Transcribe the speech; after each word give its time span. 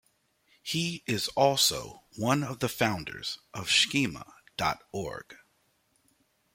He 0.63 1.03
is 1.05 1.27
also 1.37 2.05
one 2.17 2.43
of 2.43 2.57
the 2.57 2.67
founders 2.67 3.37
of 3.53 3.69
Schema 3.69 4.33
dot 4.57 4.83
org. 4.91 5.35